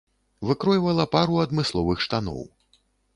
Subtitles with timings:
[0.51, 2.41] Выкройвала пару адмысловых штаноў.